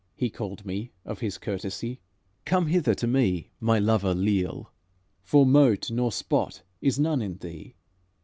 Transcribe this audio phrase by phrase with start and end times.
[0.15, 1.99] He called me of His courtesy:
[2.43, 4.71] 'Come hither to me, my lover leal,
[5.21, 7.75] For mote nor spot is none in thee.'